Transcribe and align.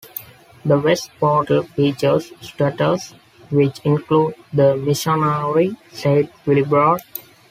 The 0.65 0.79
west 0.79 1.11
portal 1.19 1.61
features 1.61 2.33
statues 2.41 3.13
which 3.51 3.77
include 3.83 4.33
the 4.51 4.75
missionary 4.75 5.77
Saint 5.93 6.33
Willibrord. 6.45 6.97